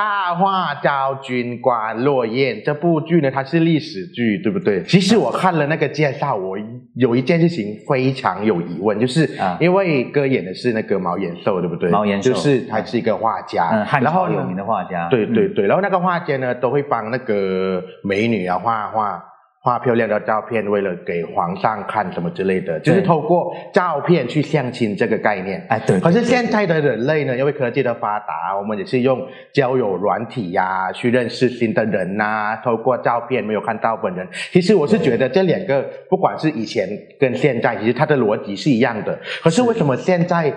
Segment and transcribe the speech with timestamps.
[0.00, 4.82] 大话昭君观落雁这部剧呢，它是历史剧，对不对？
[4.84, 6.56] 其实我看了那个介绍，我
[6.94, 9.58] 有一件事情非常有疑问，就是啊。
[9.60, 11.90] 因为哥演的是那个毛延寿，对不对？
[11.90, 12.32] 毛延寿。
[12.32, 19.22] 就是他是一个画家，嗯，汉然后有名的画家，嗯对对对，然后那个画家呢，都会帮那个美女啊画画
[19.62, 25.62] 画漂亮的照片，为了给皇上看什么之类的，就是透过照片去相亲这个概念。
[25.68, 29.20] 哎对，可是对现在的人类呢，因为科技的发达，我们也是用
[29.52, 34.26] 交友软体呀、去认识新的人呐、透过照片没有看到本人。
[34.50, 36.88] 其实我是觉得这两个，不管是以前
[37.18, 39.18] 跟现在，其实它的逻辑是一样的。
[39.42, 40.50] 可是为什么现在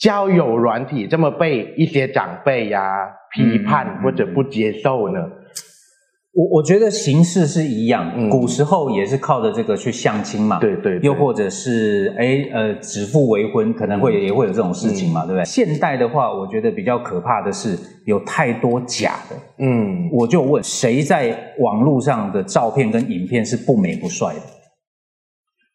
[0.00, 5.20] 交友软体这么被一些长辈呀、批判或者不接受呢？
[6.38, 15.44] 我我觉得形式是一样，嗯古时候也是靠着这个去相亲嘛，对对对又或者是哎呃指腹为婚，可能会、也会有这种事情嗯嘛，对不对？
[15.44, 19.36] 现代的话，我觉得比较可怕的是有太多假的。
[19.58, 24.40] 嗯，我就问，谁在网络上的照片跟影片是不美不帅的？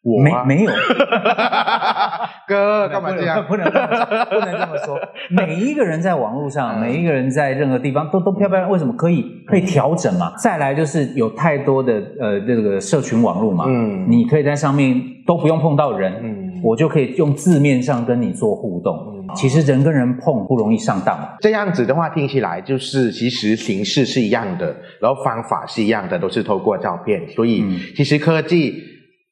[0.04, 0.70] 我啊没没有，
[2.46, 3.44] 哥干嘛这样？
[3.48, 3.64] 不能
[4.30, 4.98] 不能这么说。
[5.30, 10.32] 每一个人在网络上，嗯每一个人在任何地方都都漂漂亮，为什么可以可以调整嘛？
[10.38, 18.94] 再来就是有太多的呃这个社群网络嘛，嗯你可以在上面都不用碰到人，嗯我就可以用字面上跟你做互动。
[19.10, 21.18] 嗯其实人跟人碰不容易上当。
[21.40, 24.66] 这样子的话，听起来就是其实形式是一样的，
[25.00, 27.26] 然后方法是一样的，都是透过照片。
[27.30, 28.74] 所以嗯其实科技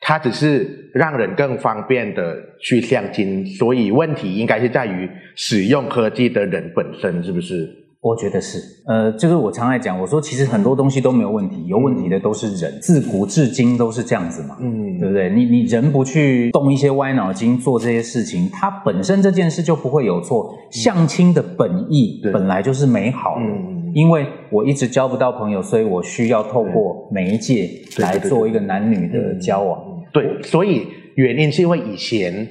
[0.05, 7.79] 它只是让人更方便的去相亲，所以问题应该是在于使用科技的人本身，是不是？
[8.01, 14.57] 我觉得是，呃，就是我常爱讲，我说其实很多东西都没有问题，有问题的都是人，自古至今都是这样子嘛。
[14.61, 15.31] 嗯对不对？
[15.31, 20.53] 你你人不去动一些歪脑筋做这些事情，它本身这件事就不会有错。
[20.73, 29.81] 相亲的本意本来就是美好的，嗯因为我一直交不到朋友，所以我需要透过媒介来做一个男女的交往。
[30.13, 32.49] 对，所以原因是因为以前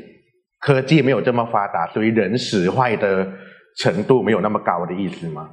[0.60, 3.28] 科技没有这么发达，所以人使坏的
[3.78, 5.50] 程度没有那么高的意思吗？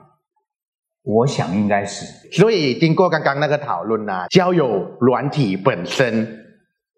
[1.05, 6.45] 我想应该是所以经过刚刚那个讨论啊、交友软体本身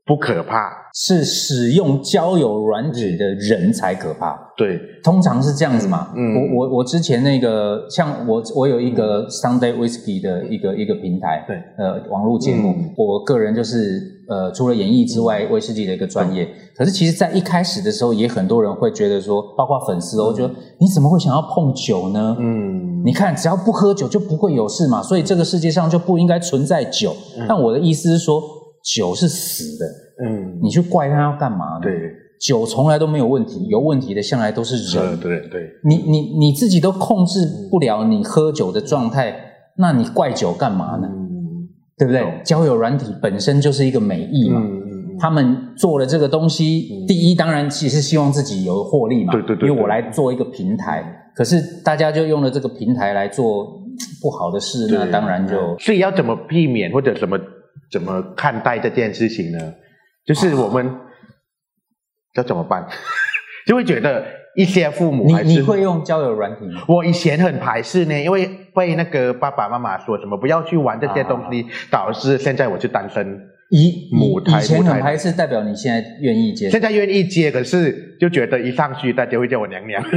[0.04, 4.38] 不可怕，是使用交友软体的人才可怕。
[4.56, 6.12] 对，通常是这样子嘛。
[6.14, 12.74] 嗯嗯我我我之前那个，像我我有一个 Sunday Whisky 的一个一个平台，对，呃，网络节目。
[12.76, 16.46] 嗯我个人就是呃，除了演艺之外，威士忌的一个专业。
[16.76, 22.36] 可是其实，在一开始的时候，也很多人会觉得说，包括粉丝哦，觉得你怎么会想要碰酒呢？
[22.38, 27.14] 嗯，你看，只要不喝酒就不会有事嘛，所以这个世界上就不应该存在酒。
[27.38, 28.42] 嗯但我的意思是说，
[28.82, 29.86] 酒是死的，
[30.24, 31.80] 嗯，你去怪它要干嘛呢？
[31.82, 31.92] 对，
[32.40, 35.18] 酒从来都没有问题，有问题的向来都是人。
[35.20, 37.40] 对对对，你你你自己都控制
[37.70, 39.34] 不了你喝酒的状态，
[39.76, 41.08] 那你怪酒干嘛呢？
[41.10, 41.20] 嗯
[41.98, 42.32] 对不对懂？
[42.42, 44.60] 交友软体本身就是一个美意嘛。
[44.64, 44.80] 嗯
[45.20, 51.04] 他们做了这个东西，嗯第一当然其实希望自己有获利嘛，对对对对因为我来做一个平台，
[51.36, 53.82] 可是大家就用了这个平台来做
[54.22, 57.38] 不好的事，那当然就所以要怎么避免或者怎么
[57.90, 59.58] 怎么看待这件事情呢？
[60.26, 60.94] 就是我们
[62.34, 62.86] 要怎么办？
[63.66, 64.24] 就会觉得
[64.56, 66.82] 一些父母还是你会用交友软体吗？
[66.88, 73.40] 我以前很排斥呢，因为被那个爸爸妈妈说什么不要去玩这些东西，导致现在我是单身。
[73.72, 76.80] 以母胎以以前母胎很排斥，代表你现在愿意接现。
[76.80, 80.02] 在愿意接，可是就觉得一上去大家会叫我娘娘，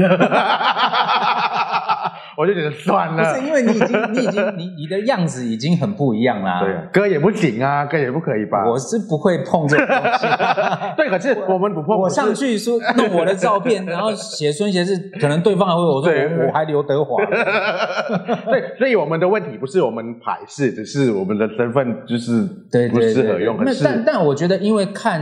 [2.37, 3.35] 我就觉得算了不了。
[3.35, 6.61] 是因为你已经你已经 你你的样子已经很不一样啦。
[6.61, 8.65] 对，歌也不行啊，歌也不可以吧？
[8.69, 10.27] 我是不会碰这种东西。
[10.97, 17.23] 对，可是我们不碰，我上去说弄我的照片， 然后写孙协志，可能对方还会我说我我还刘德华。
[17.25, 23.57] 对，所以我们的问题不是我们排斥，只是我们的身份就是不对对对适合用。
[23.63, 25.21] 那但但我觉得，因为看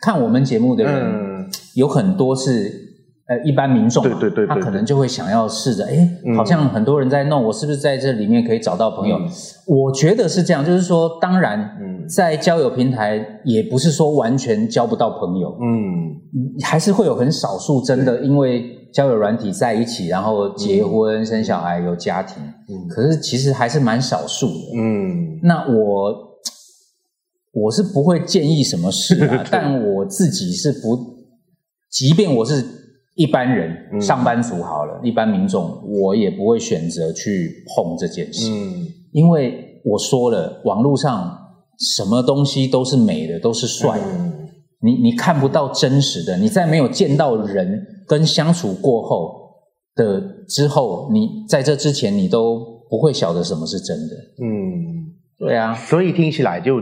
[0.00, 2.81] 看我们节目的人，嗯，有很多是
[3.32, 6.36] 呃一般民众，对对对对他可能就会想要试着，哎，嗯。
[6.36, 9.16] 好像很多人在弄，我是不是在这里面可以找到朋友？
[9.16, 9.28] 嗯。
[9.66, 12.06] 我觉得是这样，就是说，当然，嗯。
[12.08, 16.62] 在交友平台也不是说完全交不到朋友，嗯。
[16.62, 22.88] 还是会有很少数真的因为交友软体在一起，然后结婚、生小孩、有家庭，嗯。
[22.88, 24.76] 可是其实还是蛮少数的。
[24.76, 25.38] 嗯。
[25.42, 26.14] 那我
[27.54, 30.96] 我是不会建议什么事啊， 但我自己是不，
[31.90, 32.64] 即便我是
[33.14, 34.00] 一般人、嗯。
[34.00, 38.86] 上班族好了，一般民众，我也不会选择去碰这件事，嗯。
[39.12, 41.38] 因为我说了，网络上
[41.78, 44.48] 什么东西都是美的，都是帅的，嗯。
[44.80, 49.40] 你你看不到真实的，你在没有见到人跟相处过后
[49.94, 52.58] 的之后，你在这之前你都
[52.90, 54.14] 不会晓得什么是真的。
[54.42, 56.80] 嗯，对啊，所以听起来就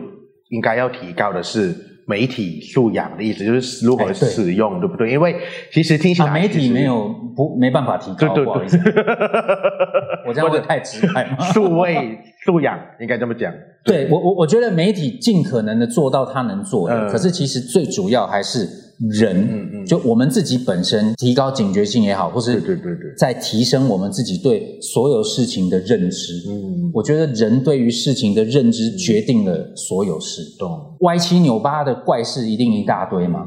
[0.50, 1.74] 应该要提高的是
[2.06, 5.10] 媒体素养的意思，就是如何使用，对不对？
[5.12, 5.36] 因为
[5.72, 8.92] 其实听起来、啊，媒体没有不没办法提高，对对不好意思，对，
[10.26, 11.38] 我这样会太直白吗？
[11.52, 13.52] 数位素养应该这么讲。
[13.82, 18.68] 对我我我觉得媒体尽可能的做到他能做的，嗯可是其实最主要还是
[19.08, 26.44] 人，嗯嗯就我们自己本身提高警觉性也好，或是对对对对在提升我们自己对所有事情的认知。
[26.48, 30.96] 嗯，我觉得人对于事情的认知决定了所有事，懂。
[31.00, 33.46] 歪七扭八的怪事一定一大堆嘛。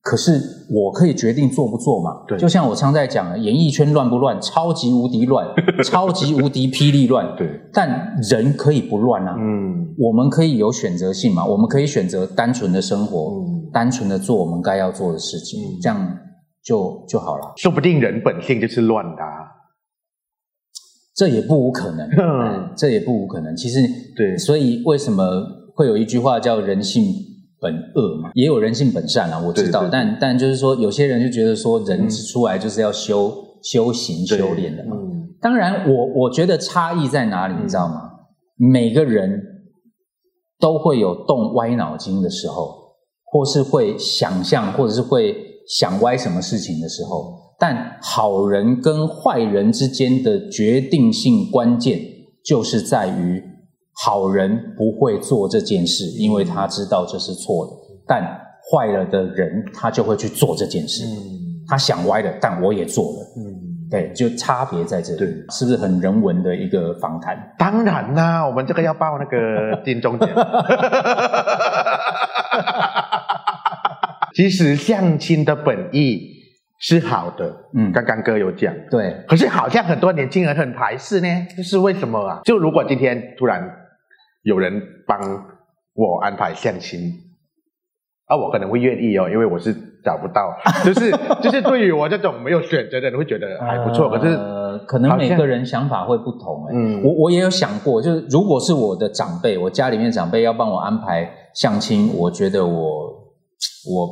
[0.00, 0.40] 可是
[0.70, 2.24] 我可以决定做不做嘛？
[2.26, 4.40] 对就像我常在讲的，演艺圈乱不乱？
[4.40, 5.46] 超级无敌乱，
[5.84, 7.36] 超级无敌霹雳乱。
[7.36, 9.36] 对，但人可以不乱啊。
[9.38, 11.44] 嗯我们可以有选择性嘛？
[11.44, 16.18] 我们可以选择单纯的生活，嗯，单纯的做我们该要做的事情，嗯这样
[16.62, 17.52] 就就好了。
[17.56, 19.58] 说不定人本性就是乱的、啊。
[21.16, 22.08] 这也不无可能，
[22.76, 23.56] 这也不无可能。
[23.56, 23.80] 其实，
[24.16, 25.24] 对所以为什么
[25.74, 27.02] 会有一句话叫“人性
[27.60, 28.30] 本恶”嘛？
[28.34, 29.80] 也有人性本善啊，我知道。
[29.80, 33.32] 对对对但但就是说，有些人就觉得说，人嗯出来就是要修
[33.62, 34.96] 修行、修炼的嘛。
[34.96, 38.10] 嗯当然我，我觉得差异在哪里，你知道吗？
[38.56, 39.40] 每个人
[40.58, 45.36] 都会有动歪脑筋的时候，或是会想象，或者是会
[45.68, 47.54] 想歪什么事情的时候。
[47.60, 52.00] 但好人跟坏人之间的决定性关键，
[52.44, 53.40] 就是在于
[54.04, 57.72] 好人不会做这件事，因为他知道这是错的；
[58.06, 58.22] 但
[58.70, 61.04] 坏了的人，他就会去做这件事。
[61.04, 61.38] 嗯
[61.70, 63.18] 他想歪了，但我也做了。
[63.36, 63.44] 嗯，
[63.90, 67.36] 对，就差别在这里，对是不是很人文的一个访谈？
[67.58, 70.26] 当然啦，我们这个要报那个 金钟奖。
[74.34, 76.22] 其实相亲的本意
[76.78, 82.40] 是好的，嗯刚刚哥有讲，对，可是好像很多年轻人很排斥呢，这是为什么啊？
[82.46, 83.62] 就如果今天突然
[84.48, 85.18] 有人帮
[85.94, 86.98] 我安排相亲，
[88.26, 91.10] 啊，我可能会愿意哦，因为我是找不到， 就是
[91.42, 96.74] 就是对于我这种没有选择的人会觉得还不错，可是呃，可能每个人想法会不同、欸。
[96.74, 97.02] 嗯。
[97.04, 102.80] 我我也有想过，就是如果是我的长辈，我家里面长辈要帮我安排相亲，我觉得我
[103.92, 104.08] 我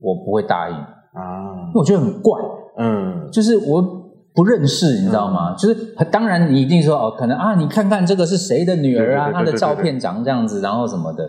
[0.00, 0.80] 我不会答应，因
[1.20, 2.40] 啊为，我觉得很怪，
[2.78, 3.28] 嗯。
[3.30, 3.95] 就是我
[4.36, 5.54] 不认识，你知道吗？
[5.56, 5.74] 就是
[6.12, 11.26] 当然你一定说哦，可能啊，你看看这个是谁的女儿啊，她的照片长这样子，然后什么的。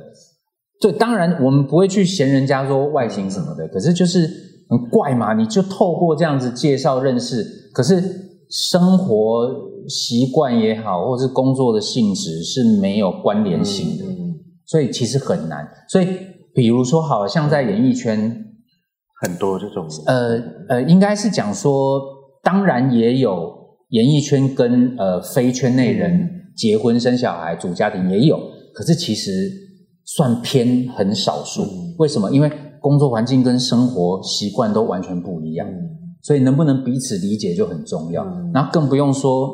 [0.81, 4.29] 对，当然我们不会去嫌人家说外形什么的，可是就是
[4.69, 7.43] 很怪嘛，你就透过这样子介绍认识，
[7.73, 8.03] 可是
[8.49, 9.49] 生活
[9.87, 14.35] 习惯也好，或是工作的性质是没有关联性的，嗯
[14.67, 15.65] 所以其实很难。
[15.87, 16.07] 所以
[16.53, 18.45] 比如说，好像在演艺圈，
[19.21, 20.37] 很多这种呃
[20.67, 22.01] 呃，应该是讲说，
[22.43, 23.53] 当然也有
[23.89, 28.39] 演艺圈跟呃非圈内人结婚生小孩组家庭也有，
[28.73, 29.51] 可是其实
[30.05, 31.63] 算偏很少数。
[31.63, 32.29] 嗯为什么？
[32.31, 35.67] 因为工作环境跟生活习惯都完全不一样，
[36.21, 38.23] 所以能不能彼此理解就很重要。
[38.23, 39.49] 嗯然后更不用说，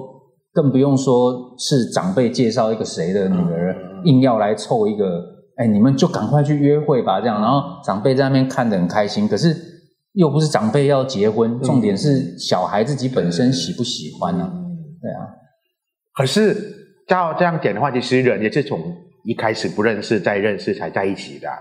[0.52, 5.24] 更不用说是长辈介绍一个谁的女儿，硬要来凑一个，
[5.56, 7.42] 哎，你们就赶快去约会吧，这样。
[7.42, 9.56] 然后长辈在那边看得很开心，可是
[10.14, 14.78] 又不是长辈要结婚，重点是小孩自己本身喜不喜欢呢、嗯。
[15.02, 15.28] 对啊，
[16.14, 16.56] 可是
[17.08, 18.80] 照这样讲的话，其实人也是从
[19.26, 21.50] 一开始不认识，再认识才在一起的。
[21.50, 21.56] 啊、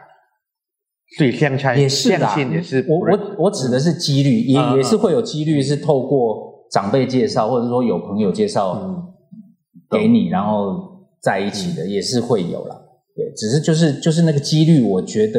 [1.18, 2.28] 所以相亲也是啦。
[2.28, 9.08] 相亲也是我我我指的是几率，也嗯也是会有几率是透过长辈介绍，或者说有朋友介绍嗯。
[9.90, 12.74] 给你，然后在一起的，也是会有啦。
[13.14, 15.38] 对，只是就是就是那个几率，我觉得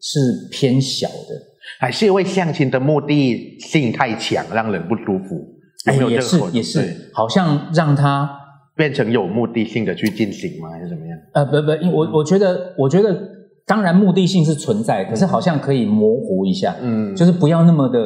[0.00, 1.21] 是偏小的。
[1.82, 5.34] 还是因为相亲的目的性太强，让人不舒服。
[5.84, 8.30] 有哎没有，也是也是，好像让他
[8.76, 10.68] 变成有目的性的去进行吗？
[10.70, 11.18] 还是怎么样？
[11.34, 13.20] 呃不不，因为我我觉得我觉得
[13.66, 17.98] 当然目的性是存在，可是好像可以模糊一下，嗯就是不要那么的。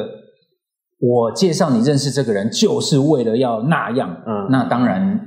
[0.99, 5.19] 我介绍你认识这个人，就是为了要那样，嗯那当然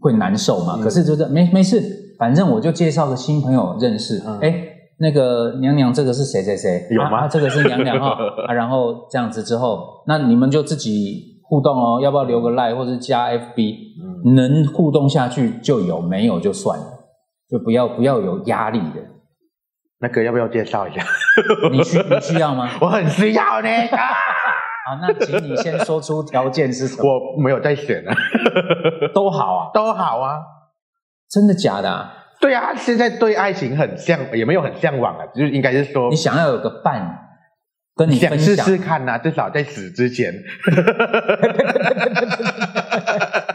[0.00, 0.74] 会难受嘛。
[0.78, 1.80] 嗯可是就是没没事，
[2.18, 4.20] 反正我就介绍个新朋友认识。
[4.26, 4.67] 嗯哎、
[5.00, 6.86] 那个娘娘，这个是谁谁谁？
[6.90, 8.16] 有吗啊啊这个是娘娘哈、
[8.48, 8.52] 啊。
[8.52, 13.74] 然后这样子之后，那你们就自己互动哦，要不要留个 line 或者加 FB？
[14.02, 16.84] 嗯能互动下去就有，没有就算了，
[17.48, 19.00] 就不要不要有压力的。
[20.00, 21.02] 那个要不要介绍一下？
[21.72, 22.68] 你需你需要吗？
[22.80, 23.68] 我很需要呢。
[23.68, 23.98] 啊
[24.88, 27.04] 好，那请你先说出条件是什么？
[27.36, 28.14] 我没有在选啊，
[29.14, 30.38] 都好啊，都好啊。
[31.30, 32.17] 真的假的、啊？
[32.40, 37.18] 对啊，现在对爱情很向，也没有很向往啊，就是应该是说你想要有个伴
[37.96, 40.32] 跟你想试试看呐、至少在死之前。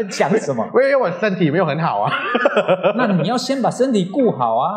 [0.10, 0.66] 讲什么？
[0.68, 2.12] 因为我身体没有很好啊。
[2.98, 4.70] 那你要先把身体顾好啊，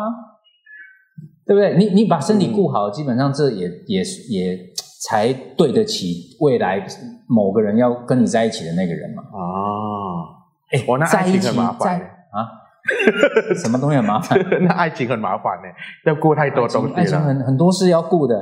[1.45, 1.75] 对不对？
[1.77, 4.57] 你你把身体顾好，基本上这也也也
[5.01, 6.85] 才对得起未来
[7.27, 9.23] 某个人要跟你在一起的那个人嘛。
[9.33, 10.23] 哦，
[10.71, 11.99] 哎我那爱情很麻在烦。
[11.99, 12.47] 啊，
[13.55, 14.39] 什么东西很麻烦？
[14.61, 15.67] 那爱情很麻烦呢，
[16.05, 17.19] 要顾太多东西爱情。
[17.19, 18.35] 很很多事要顾的，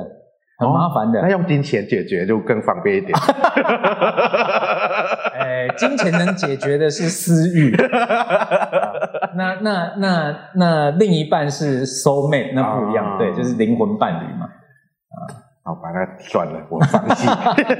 [0.58, 1.20] 很麻烦的。
[1.22, 3.12] 那用金钱解决就更方便一点。
[5.38, 14.45] 哎，金钱能解决的是私欲，啊那那那那另一半是 soul mate，那不一样，啊对，就是灵魂伴侣嘛。
[15.92, 17.26] 那算了，我放弃。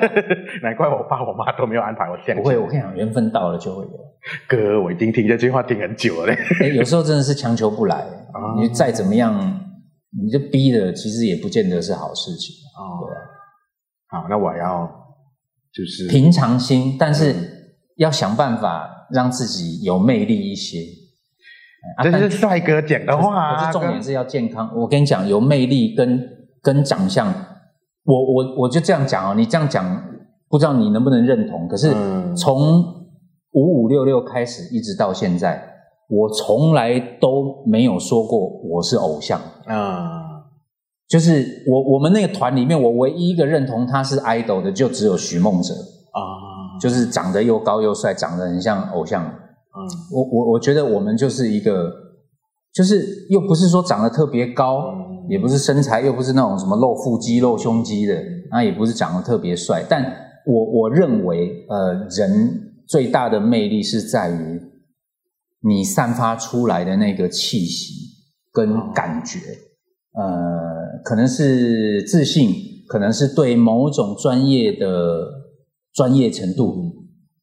[0.62, 2.36] 难怪我爸我妈都没有安排我相亲。
[2.36, 3.90] 不会，我跟你讲，缘分到了就会有。
[4.48, 6.38] 哥，我已经听这句话听很久了嘞。
[6.60, 9.60] 哎，有时候真的是强求不来，啊你再怎么样，
[10.22, 12.54] 你就逼的，其实也不见得是好事情。
[12.76, 13.14] 哦对
[14.18, 14.88] 啊，好，那我要
[15.72, 17.34] 就是平常心，但是
[17.96, 20.78] 要想办法让自己有魅力一些。
[21.98, 24.72] 啊但这是帅哥讲的话重点是要健康。
[24.75, 26.20] 我跟你讲，有魅力跟
[26.60, 27.32] 跟长相，
[28.06, 29.84] 我我我就这样讲哦，你这样讲，
[30.48, 31.68] 不知道你能不能认同？
[31.68, 32.82] 可是嗯从
[33.52, 35.60] 五五六六开始一直到现在，
[36.08, 39.40] 我从来都没有说过我是偶像。
[39.66, 40.22] 啊
[41.08, 49.25] 就是我我们那个团里面，我唯一一个认同他是 idol 的，就只有徐梦哲，啊就是长得又高又帅，长得很像偶像。
[49.25, 49.78] 嗯
[50.12, 51.92] 我我我觉得我们就是一个，
[52.75, 58.14] 就是又不是说长得特别高，嗯也不是身材，又不是那种什么露腹肌、露胸肌的，
[58.50, 59.85] 那也不是长得特别帅。
[59.88, 60.04] 但
[60.47, 64.61] 我我认为，呃，人最大的魅力是在于
[65.62, 67.95] 你散发出来的那个气息
[68.52, 69.38] 跟感觉，
[70.14, 72.54] 呃，可能是自信，
[72.88, 75.25] 可能是对某种专业的
[75.92, 76.92] 专业程度。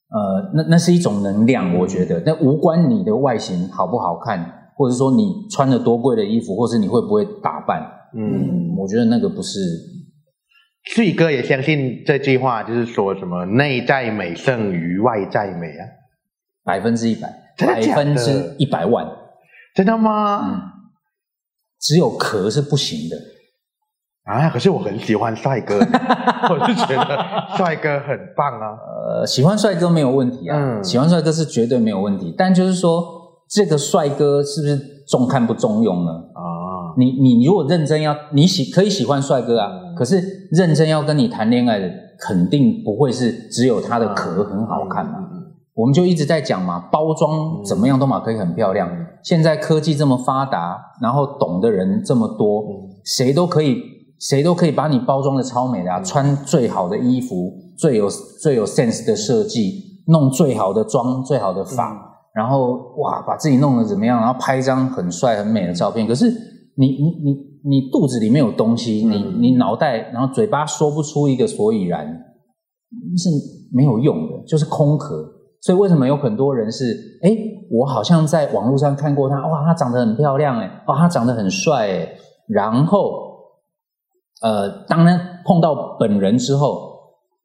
[0.09, 7.81] 呃，那那是一种能量，我觉得，那无关你的外形好不好看，或者说你穿了多贵的衣服，或是你会不会打扮，
[8.15, 9.59] 嗯，我觉得那个不是
[10.83, 15.87] 旭哥也相信这句话，就是说什么内在美胜于外在美啊？
[16.63, 17.27] 百分之一百，
[17.57, 19.05] 百分之一百万，
[19.75, 20.41] 真的吗？
[20.49, 20.61] 嗯，
[21.79, 23.17] 只有壳是不行的，
[24.23, 25.77] 啊，可是我很喜欢帅哥，
[26.49, 28.77] 我是觉得帅哥很棒啊。
[29.05, 30.83] 呃，喜欢帅哥没有问题啊，嗯。
[30.83, 33.22] 喜欢帅哥是绝对没有问题，但就是说
[33.53, 36.11] 这个帅哥是不是重看不重用呢？
[36.11, 41.87] 啊，你你如果认真要你喜可以喜欢帅哥啊，嗯可是认真要跟你谈恋爱的，
[42.19, 45.19] 肯定不会是只有他的壳很好看嘛。
[45.75, 48.89] 我们就一直在讲嘛，包装怎么样都嘛可以很漂亮。
[48.89, 53.77] 嗯现在科技这么发达，然后懂的人这么多，嗯谁都可以
[54.19, 62.12] 谁都可以把你包装的超美的啊，嗯穿最好的衣服，最有最有 sense 的设计，弄最好的妆，最好的发。
[62.35, 64.19] 嗯然后哇，把自己弄得怎么样？
[64.19, 66.07] 然后拍一张很帅很美的照片。
[66.07, 66.25] 可是
[66.75, 72.07] 你你你你肚子里面有东西，你嗯你脑袋然后嘴巴说不出一个所以然，
[73.17, 73.29] 是
[73.71, 75.23] 没有用的，就是空壳。
[75.61, 77.37] 所以为什么有很多人是哎，
[77.69, 82.09] 我好像在网络上看过他，哇，他长得很漂亮哎，哇，他长得很帅哎，
[82.47, 83.13] 然后
[84.41, 86.89] 呃，当然碰到本人之后，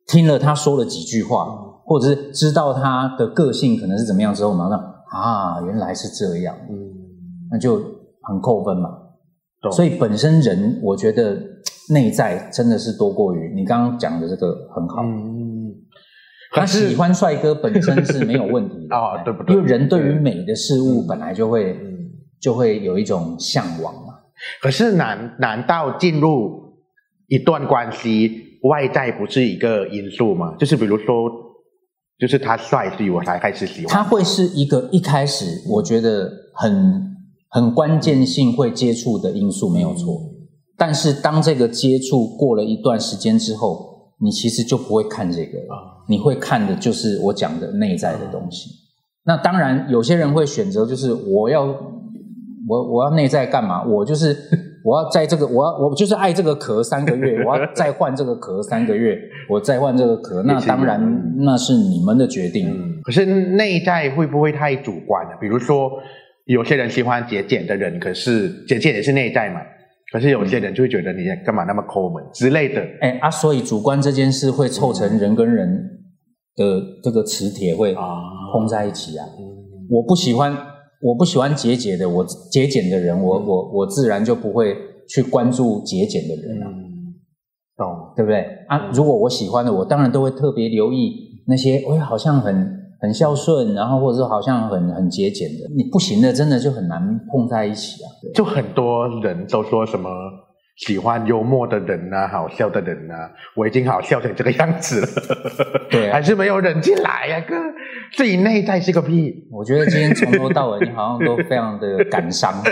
[0.07, 1.66] 听了他说了几句话。
[1.88, 4.78] 或者是知道他的个性可能是怎么样之后，马上
[5.11, 6.76] 啊，原来是这样，嗯，
[7.50, 7.76] 那就
[8.23, 8.90] 很扣分嘛。
[9.73, 11.37] 所以本身人，我觉得
[11.90, 15.02] 内在真的是多过于你刚刚讲的这个很好。
[15.02, 15.75] 嗯，
[16.52, 24.14] 他喜欢帅哥本身是没有问题的 啊对不对因为人对于美的事物本来就会嗯就会有一种向往嘛。
[24.62, 26.75] 可是难难道进入
[27.26, 30.54] 一段关系，外在不是一个因素吗？
[30.59, 31.28] 就是比如说，
[32.18, 33.88] 就是他帅，所以我才开始喜欢。
[33.88, 37.16] 他会是一个一开始我觉得很
[37.48, 40.20] 很关键性会接触的因素，没有错。
[40.76, 48.70] 但是当这个接触过了一段时间之后，你其实就不会看这个了，啊你会看的就是我讲的内在的东西。
[49.25, 51.64] 那当然，有些人会选择就是我要
[52.66, 53.84] 我我要内在干嘛？
[53.84, 54.34] 我就是
[54.84, 59.18] 我要在这个我要我就是爱这个壳三个月，我要再换这个壳三个月，
[59.49, 60.43] 我再换这个壳。
[60.43, 61.00] 那当然
[61.38, 62.69] 那是你们的决定。
[62.69, 65.37] 嗯，可是内在会不会太主观了？
[65.40, 65.90] 比如说，
[66.47, 69.61] 有些人喜欢节俭的人，可是节俭也是内在嘛。
[70.12, 72.81] 可是有些人就会觉得你干嘛那么抠门之类的。
[73.00, 75.69] 哎啊，所以主观这件事会凑成人跟人
[76.57, 78.02] 的这个磁铁会啊
[78.52, 79.26] 碰在一起啊。
[79.38, 79.59] 嗯
[79.90, 80.55] 我不喜欢，
[81.00, 84.76] 我不喜欢节俭的，我节俭的人，我我我自然就不会
[85.09, 86.88] 去关注节俭的人啊，嗯，
[87.78, 88.12] 懂。
[88.16, 88.44] 对不对？
[88.66, 98.06] 啊，如果我喜欢的，我当然都会特别留意那些，哎，好像很很孝顺，然后或者说好像很很节俭的，你不行的，真的就很难碰在一起啊。
[98.35, 100.11] 就很多人都说什么
[100.78, 103.14] 喜欢幽默的人呐、好笑的人呐、
[103.54, 105.06] 我已经好笑成这个样子了，
[105.88, 107.54] 对啊还是没有忍进来呀、哥，
[108.16, 109.49] 自己内在是个屁。
[109.52, 112.52] 我觉得今天从头到尾，你好像都非常的感伤。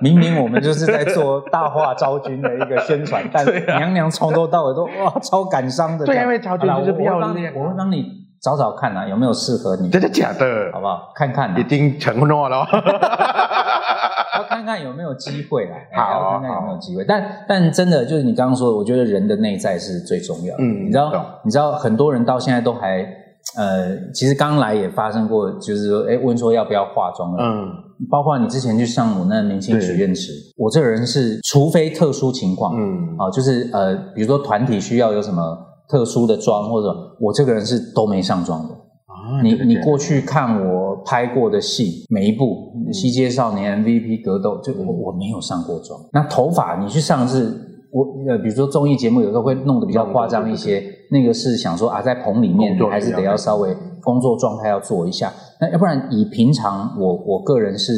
[0.00, 3.44] 明明我们就是在做大话昭君的一个宣传，但
[3.78, 6.04] 娘娘从头到尾都哇超感伤的。
[6.06, 8.04] 对因为昭君就是漂我我让亮啊我会帮你
[8.40, 10.80] 找找看啊，有没有适合你，真的假的好？
[10.80, 11.12] 不好？
[11.14, 12.66] 看看啊已，经承诺了。
[14.38, 15.76] 要看看有没有机会啦。
[15.92, 17.04] 哎好要看看有没有机会。
[17.06, 20.62] 但但真的就是你刚刚说的，我觉得人的内在是最重要的。
[20.62, 23.04] 嗯你知道，你知道很多人到现在都还
[23.56, 27.38] 呃，其实刚来也发生过，就是说，哎，问说要不要化妆了。
[27.42, 27.72] 嗯
[28.10, 33.16] 包括你之前去上我那明星许愿池，我这个人是，除非特殊情况，嗯。
[33.18, 35.42] 啊，就是呃，比如说团体需要有什么
[35.88, 36.88] 特殊的妆，或者
[37.20, 38.74] 我这个人是都没上妆的。
[38.74, 46.00] 啊你你过去看我拍过的戏，每一部嗯《西街少年》MVP 格斗，就我我没有上过妆。
[46.12, 47.44] 那头发你去上是，
[47.90, 53.76] 我呃，比如说综艺节目有时候会弄得比较夸张一些，那个是想说啊，在棚里面还是得要稍微
[54.08, 55.30] 工作状态要做一下。
[55.60, 57.92] 那要不然以平常我我个人是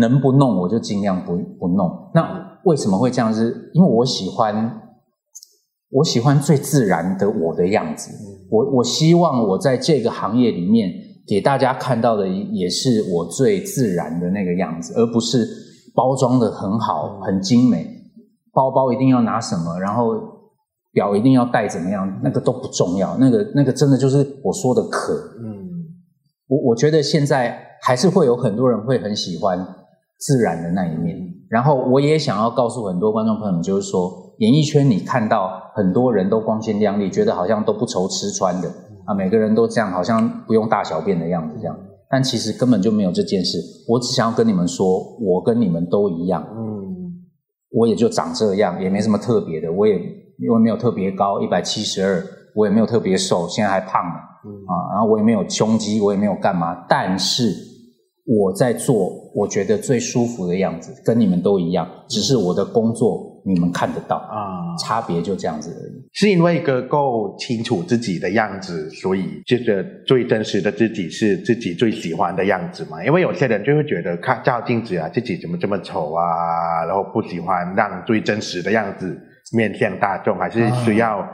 [0.00, 2.10] 能不弄我就尽量不不弄。
[2.12, 3.70] 那为什么会这样子？
[3.72, 4.80] 因为我喜欢
[5.90, 8.10] 我喜欢最自然的我的样子。
[8.50, 10.90] 我我希望我在这个行业里面
[11.28, 15.46] 给大家看到的也是我最自然的那个样子，而不是
[15.94, 17.86] 包装的很好、很精美，
[18.52, 20.14] 包包一定要拿什么，然后
[20.92, 23.16] 表一定要戴怎么样，那个都不重要。
[23.18, 25.14] 那个那个真的就是我说的可。
[25.42, 25.68] 嗯
[26.48, 29.66] 我我觉得现在还是会有很多人会很喜欢
[30.18, 31.18] 自然的那一面。
[31.50, 38.68] 然后我也想要告诉很多观众朋友们，就是说，演艺圈你看到很多人都光鲜亮丽，觉得好像都不愁吃穿的
[39.04, 41.78] 啊，每个人都这样，好像不用大小便的样子这样。
[42.10, 43.58] 但其实根本就没有这件事。
[43.86, 47.12] 我只想要跟你们说，我跟你们都一样，嗯
[47.70, 49.98] 我也就长这样，也没什么特别的，我也
[50.38, 52.22] 因为没有特别高，一百七十二，
[52.54, 54.14] 我也没有特别瘦，现在还胖了。
[54.44, 57.52] 嗯啊，然后我也没有胸肌，我也没有干嘛，但是
[58.24, 66.08] 我在做我觉得最舒服的样子，跟你们都一样，只是我的工作你们看得到，啊，差别就这样子而已。
[66.12, 73.04] 是因为哥够清楚自己的样子，所以觉得最真实的自己是自己最喜欢的样子嘛？
[73.04, 79.20] 因为有些人就会觉得看照镜子啊，自己怎么这么丑啊，然后不喜欢让最真实的样子
[79.52, 81.24] 面向大众，还是需要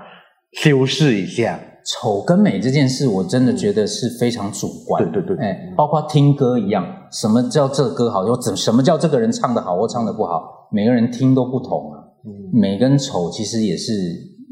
[0.53, 1.59] 修饰一下。
[1.87, 5.05] 丑跟美这件事，我真的觉得是非常主观。
[5.05, 12.01] 对对对哎，包括听歌一样，什么叫这歌好，又怎什么叫这个人唱的好或唱的不好，每个人听都不同啊。
[12.25, 13.93] 嗯美跟丑其实也是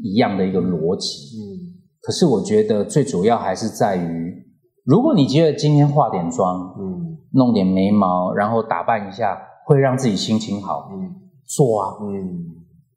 [0.03, 1.07] 一样的一个逻辑。
[1.39, 1.73] 嗯
[2.03, 4.45] 可是我觉得最主要还是在于，
[4.85, 11.15] 如果你觉得今天化点妆，嗯弄点眉毛，然后打扮一下，会让自己心情好，嗯
[11.47, 12.13] 做啊，嗯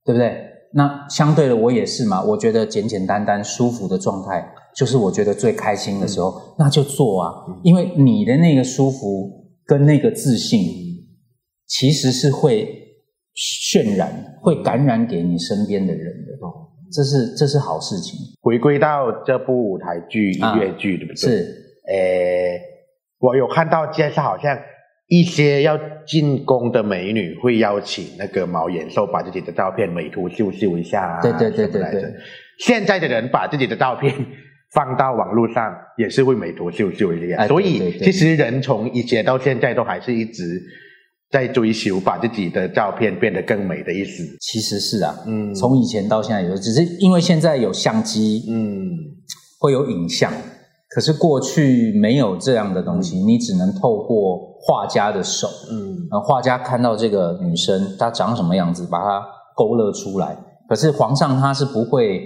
[0.04, 0.42] 对不对？
[0.76, 2.22] 那相对的，我也是嘛。
[2.22, 7.32] 我觉得简简单单、舒服的状态，就是我觉得最开心的时候，那就做啊。
[7.62, 9.30] 因为你的那个舒服
[9.64, 10.60] 跟那个自信，
[11.66, 12.68] 其实是会
[13.34, 16.46] 渲染、会感染给你身边的人的。
[16.46, 21.16] 哦这是这是好事情，回归到这部舞台剧、音乐剧，对不对？
[21.16, 21.54] 是
[21.88, 22.60] 诶，
[23.18, 24.56] 我有看到介绍，好像
[25.08, 32.14] 一些要进宫的美女会邀请那个毛延寿把自己的照片美图秀秀一下、啊，对对对对对。
[32.58, 34.12] 现在的人把自己的照片
[34.74, 37.36] 放到网络上，也是会美图秀秀一下。
[37.36, 40.60] 哎所以其实人从以前到现在都还是一直
[41.30, 44.24] 在追求把自己的照片变得更美的意思。
[44.40, 45.54] 其实是啊，嗯。
[45.54, 49.14] 从以前到现在有，只是因为现在有相机，嗯。
[49.58, 50.30] 会有影像，
[50.90, 59.24] 可是过去没有这样的东西，你只能透过画家的手，嗯然后，画家看到这个女生她长什么样子，把她
[59.54, 60.36] 勾勒出来。
[60.68, 62.20] 可是皇上他是不会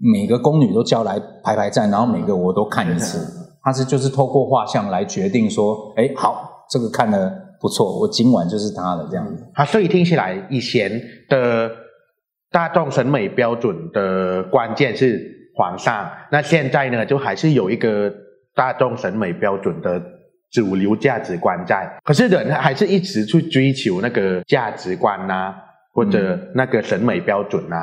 [0.00, 3.24] 每个宫女都叫来排排站，然后每个我都看一次，
[3.62, 9.46] 他是就是透过画像来决定说，哎，好，这个看了不错，我今晚就是她的这样子。
[9.54, 10.90] 啊，所以听起来以前
[11.28, 11.70] 的
[12.50, 18.12] 大众审美标准的关键是皇上，那现在呢，就还是有一个
[18.56, 20.02] 大众审美标准的
[20.50, 25.54] 主流价值观在，可是人还是一直去追求那个价值观呐、
[25.92, 27.76] 或者那个审美标准呐、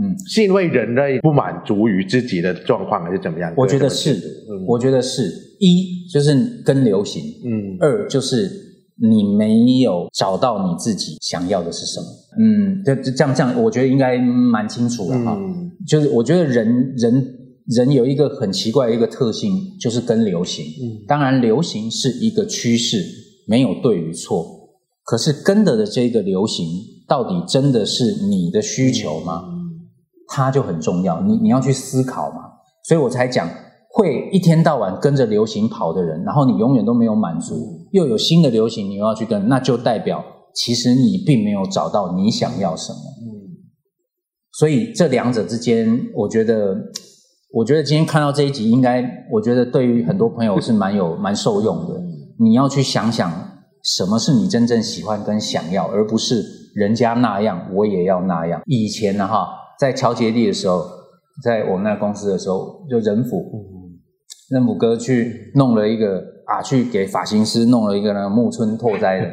[0.00, 3.52] 嗯，是因为人类不满足于自己的状况，还是怎么样？
[3.56, 4.16] 我觉得是
[4.66, 5.42] 我觉得是。
[5.60, 7.78] 一就是跟流行，嗯。
[7.80, 8.50] 二就是
[9.00, 12.06] 你没有找到你自己想要的是什么。
[12.38, 15.36] 嗯，就就这样这样，我觉得应该蛮清楚了哈。
[15.38, 15.70] 嗯。
[15.86, 17.34] 就是我觉得人人
[17.66, 20.64] 人有一个很奇怪的一个特性，就是跟流行。
[20.64, 22.98] 嗯当然，流行是一个趋势，
[23.46, 24.44] 没有对与错。
[25.02, 26.66] 可是跟着的这个流行，
[27.08, 29.44] 到底真的是你的需求吗？
[30.28, 32.36] 它就很重要，你你要去思考嘛。
[32.86, 33.48] 所以我才讲，
[33.90, 40.24] 会一天到晚跟着流行跑的人，然后你永远都没有满足，又有新的流行你又要去跟，那就代表
[40.54, 42.98] 其实你并没有找到你想要什么。
[44.56, 46.76] 所以这两者之间，我觉得，
[47.54, 52.02] 我觉得今天看到这一集，应该我觉得对于很多朋友是蛮有 蛮受用的。
[52.40, 53.30] 你要去想想，
[53.82, 56.42] 什么是你真正喜欢跟想要，而不是
[56.74, 58.60] 人家那样我也要那样。
[58.66, 59.46] 以前呢，哈，
[59.78, 60.84] 在乔杰利的时候，
[61.44, 63.40] 在我们那公司的时候，就仁甫，
[64.50, 69.26] 仁甫哥去弄了一个啊，去给发型师弄了一个呢木村拓哉的，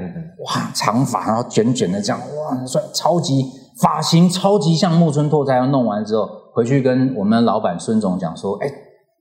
[0.46, 3.44] 哇，长发，然后卷卷的这样，哇，很帅，超级
[3.82, 5.60] 发型超级像木村拓哉。
[5.66, 8.68] 弄完之后，回去跟我们老板孙总讲说，哎，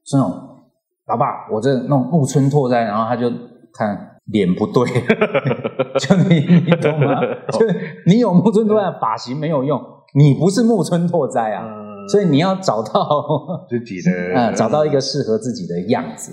[0.04, 0.30] 孙总，
[1.06, 3.30] 老爸，我这弄木村拓哉，然后他就
[3.72, 4.84] 看脸不对，
[5.98, 7.20] 就你你懂吗？
[7.52, 7.66] 就
[8.06, 9.80] 你有木村拓哉的发型没有用，
[10.14, 11.64] 你不是木村拓哉啊，
[12.08, 13.02] 所以你要找到
[13.68, 16.32] 自己的啊， 找到一个适合自己的样子。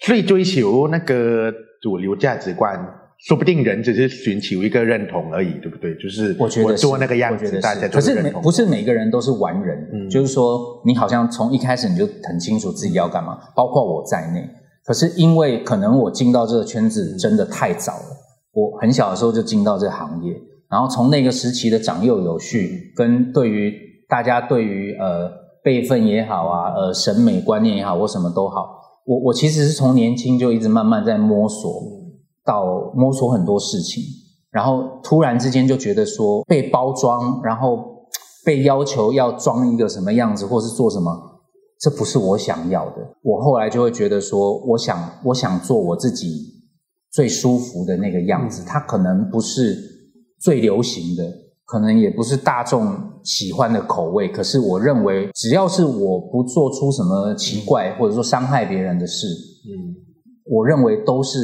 [0.00, 2.78] 所以追求那个主流价值观，
[3.26, 5.94] 说不定人只是寻求一个认同而已，对不对？
[5.96, 8.30] 就是我觉得是做那个样子，大家是可是每。
[8.30, 14.48] 不是每个人都是完人，嗯就是说你好像从一开始你就很清楚自己要干嘛，包括我在内。
[14.84, 18.16] 可是因为可能我进到这个圈子真的太早了，
[18.52, 20.32] 我很小的时候就进到这个行业，
[20.70, 23.74] 然后从那个时期的长幼有序，跟对于
[24.08, 25.28] 大家对于呃
[25.62, 31.82] 辈分也好啊，呃审美观念也好，我什么都好，我我其实是从年轻就一直慢慢在摸索，
[32.48, 34.02] 到摸索很多事情，
[34.50, 37.84] 然后突然之间就觉得说被包装，然后
[38.46, 41.12] 被要求要装一个什么样子，或是做什么，
[41.78, 42.96] 这不是我想要的。
[43.22, 46.26] 我后来就会觉得说，我想我想做我自己
[47.12, 49.76] 最舒服的那个样子，它可能不是
[50.40, 51.22] 最流行的，
[51.66, 59.92] 可能也不是大众喜欢的口味，可是我认为只要是我不做出什么奇怪或者说伤害别人的事，嗯，
[60.50, 61.36] 我认为都是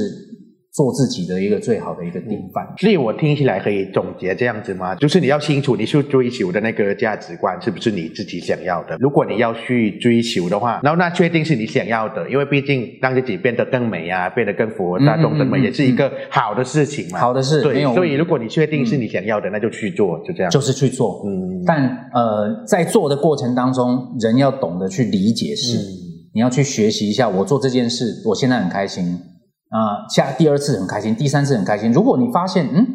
[0.75, 2.67] 做自己的一个最好的一个典范。
[2.79, 4.93] 所以我听起来可以总结这样子吗？
[4.97, 8.97] 就是你要清楚你去追求的那个价值观是不是你自己想要的。
[8.99, 17.21] 如果你要去追求的话，然后那确定是你想要的，因为毕竟让自己变得更美啊，变得更符合大众审美，也是一个好的事情嘛。
[17.21, 20.51] 好的是没有对，所以如果你确定是你想要的，那就去做，就这样。
[20.51, 26.03] 就是去做，嗯，但呃，在做的过程当中，人要懂得去理解事，嗯
[26.35, 27.29] 你要去学习一下。
[27.29, 29.17] 我做这件事，我现在很开心
[29.75, 31.91] 啊、下第二次很开心，第三次很开心。
[31.91, 32.87] 如果你发现，嗯，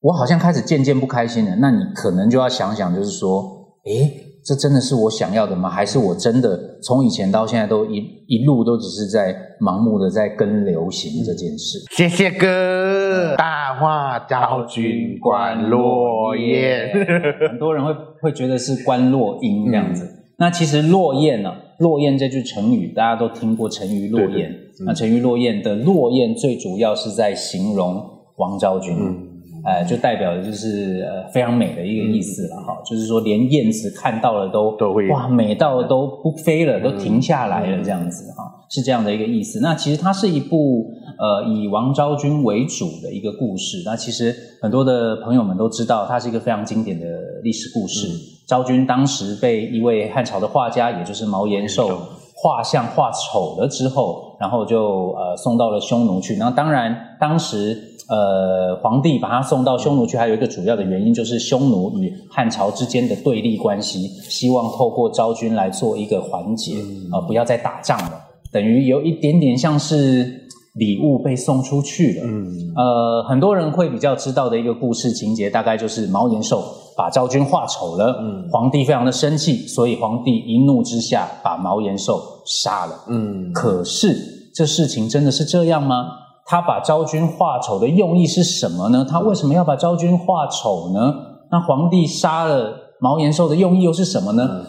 [0.00, 3.44] 我好像开始渐渐不开心了，那你可能就要想想，就是说，
[3.84, 4.12] 诶，
[4.44, 5.70] 这真的是我想要的吗？
[5.70, 11.78] 还是我真的从以前到现在都一一路都只是在盲目的在跟流行这件事？
[11.92, 16.90] 谢谢哥，大话昭君观落雁。
[17.48, 20.04] 很多人会会觉得是观落音这样子。
[20.36, 24.52] 那其实落雁呢、落雁这句成语大家都听过，沉鱼落雁。
[24.86, 28.02] 那沉鱼落雁的落雁最主要是在形容
[28.36, 29.24] 王昭君，嗯
[29.64, 39.60] 哎、就代表的就是呃非常美的一个意思了哈、就是说连燕子看到了都都会哇美到都不飞了，都停下来了这样子哈、是这样的一个意思。
[39.60, 40.86] 那其实它是一部
[41.18, 43.82] 呃以王昭君为主的一个故事。
[43.84, 47.06] 那其实很多的朋友们都知道，它是一个非常经典的
[47.42, 48.08] 历史故事。
[48.46, 52.00] 昭君当时被一位汉朝的画家，也就是毛延寿
[52.40, 56.36] 画像画丑了之后，然后就呃送到了匈奴去。
[56.36, 57.76] 那当然，当时
[58.08, 66.76] 呃皇帝把他送到匈奴去，还有一个主要的原因就是匈奴与汉朝之间的对立关系，希望透过昭君来做一个缓解，
[67.12, 68.12] 啊、不要再打仗了，
[68.52, 72.22] 等于有一点点像是礼物被送出去了。
[72.24, 76.62] 嗯呃，很多人会比较知道的一个故事情节，大概就是毛延寿
[76.98, 83.04] 把昭君画丑了，嗯皇帝非常的生气，所以皇帝一怒之下把毛延寿杀了。
[83.06, 86.08] 嗯可是这事情真的是这样吗？
[86.44, 89.06] 他把昭君画丑的用意是什么呢？
[89.08, 91.14] 他为什么要把昭君画丑呢？
[91.52, 94.66] 那皇帝杀了毛延寿的用意又是什么呢？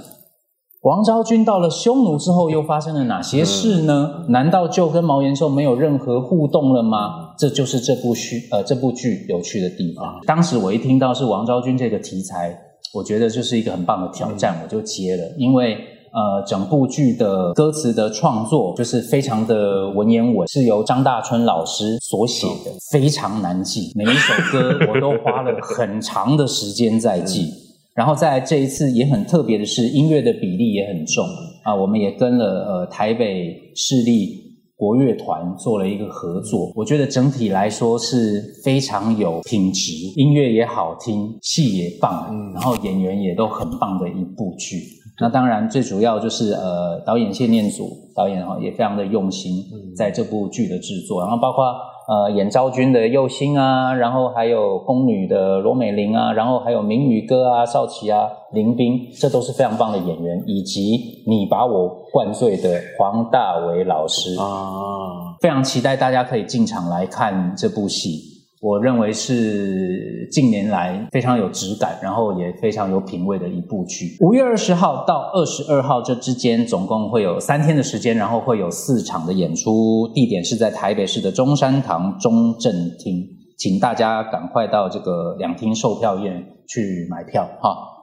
[0.82, 4.26] 王昭君到了匈奴之后，又发生了哪些事呢？
[4.30, 7.34] 难道就跟毛延寿没有任何互动了吗？
[7.38, 10.22] 这就是这部剧呃这部剧有趣的地方。
[10.26, 12.58] 当时我一听到是王昭君这个题材，
[12.94, 15.78] 我觉得就是一个很棒的挑战，我就接了，因为。
[16.12, 23.92] 呃，整部剧的歌词的创作就是非常的文言文，是由张大春老师所写的，非常难记。
[23.94, 27.54] 每一首歌我都花了很长的时间在记。
[28.00, 31.26] 然后在这一次也很特别的是，音乐的比例也很重，
[31.66, 34.40] 啊，我们也跟了呃台北市立
[34.78, 36.72] 国乐团做了一个合作。
[36.78, 44.82] 我觉得整体来说是非常有品质，音乐也好听，戏也棒，然后演员也都很棒的一部剧。
[45.20, 49.62] 那当然最主要就是呃导演谢念祖导演哈也非常的用心
[49.94, 51.66] 在这部剧的制作，然后包括。
[52.10, 68.29] 呃，演昭君的右星啊，然后还有宫女的罗美玲啊，然后还有明宇哥啊、少奇啊、林斌，这都是非常棒的演员，以及你把我灌醉的黄大炜老师啊，非常期待大家可以进场来看这部戏。
[68.62, 74.18] 我认为是近年来非常有质感，然后也非常有品味的一部剧。
[74.20, 83.26] 五月二十号到二十二号这之间，总共会有三天的时间，然后会有四场的演出，地点是在台北市的中山堂中正厅，
[83.58, 87.99] 请大家赶快到这个两厅售票院去买票哈。